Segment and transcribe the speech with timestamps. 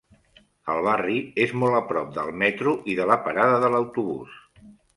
[0.75, 4.37] El barri és molt a prop del metro i de la parada de l'autobús.